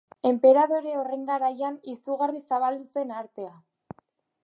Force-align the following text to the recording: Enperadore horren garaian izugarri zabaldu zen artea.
Enperadore 0.27 0.93
horren 1.01 1.27
garaian 1.27 1.77
izugarri 1.93 2.43
zabaldu 2.47 2.91
zen 2.97 3.17
artea. 3.23 3.57